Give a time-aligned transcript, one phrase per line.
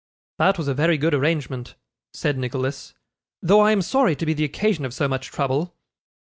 [0.39, 1.75] 'That was a very good arrangement,'
[2.11, 2.95] said Nicholas,
[3.43, 5.75] 'though I am sorry to be the occasion of so much trouble.